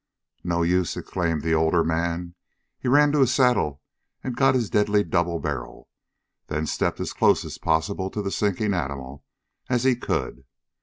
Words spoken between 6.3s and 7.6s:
then stepped as close as